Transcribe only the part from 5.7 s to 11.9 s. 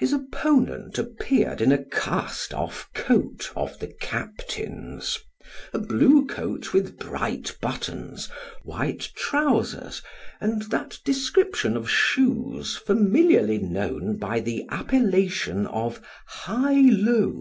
a blue coat with bright buttons: white trousers, and that description of